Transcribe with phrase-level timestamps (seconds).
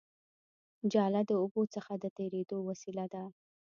[0.93, 3.23] جاله د اوبو څخه د تېرېدو وسیله ده